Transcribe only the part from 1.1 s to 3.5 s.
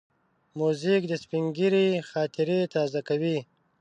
سپینږیري خاطرې تازه کوي.